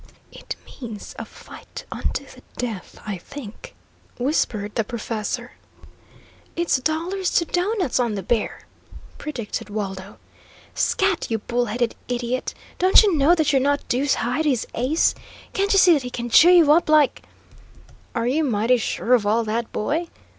[0.31, 3.75] "It means a fight unto the death, I think,"
[4.17, 5.51] whispered the professor.
[6.55, 8.65] "It's dollars to doughnuts on the bear,"
[9.19, 10.17] predicted Waldo.
[10.73, 12.55] "Scat, you bull headed idiot!
[12.79, 15.13] Don't you know that you're not deuce high to his ace?
[15.53, 17.21] Can't you see that he can chew you up like"
[18.15, 20.07] "Are you mighty sure of all that, boy?"